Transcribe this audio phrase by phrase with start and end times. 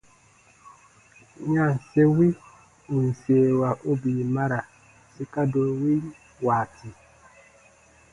[1.53, 2.27] Yanse wi
[2.93, 4.59] ù n seewa u bii mara
[5.13, 6.03] sika doo win
[6.45, 6.89] waati.